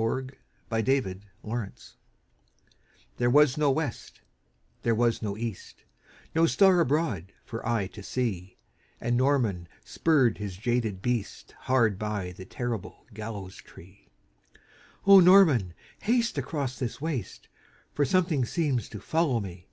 [0.00, 0.26] Y Z
[0.70, 1.94] The Demon of the Gibbet
[3.18, 4.22] THERE was no west,
[4.82, 5.84] there was no east,
[6.34, 8.56] No star abroad for eye to see;
[8.98, 14.08] And Norman spurred his jaded beast Hard by the terrible gallows tree.
[15.06, 17.48] "O Norman, haste across this waste
[17.92, 19.68] For something seems to follow me!"